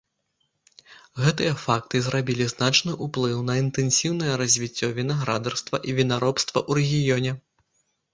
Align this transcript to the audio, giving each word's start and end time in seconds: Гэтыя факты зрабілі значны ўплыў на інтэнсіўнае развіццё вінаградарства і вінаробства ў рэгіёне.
Гэтыя 1.23 1.51
факты 1.65 1.99
зрабілі 2.05 2.47
значны 2.53 2.95
ўплыў 3.07 3.43
на 3.49 3.57
інтэнсіўнае 3.63 4.31
развіццё 4.43 4.89
вінаградарства 5.01 5.81
і 5.91 5.95
вінаробства 6.01 6.59
ў 6.69 6.71
рэгіёне. 6.81 7.31